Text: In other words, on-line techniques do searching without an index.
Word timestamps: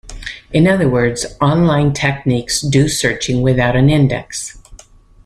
In 0.51 0.65
other 0.67 0.89
words, 0.89 1.27
on-line 1.39 1.93
techniques 1.93 2.59
do 2.59 2.87
searching 2.87 3.43
without 3.43 3.75
an 3.75 3.87
index. 3.87 4.57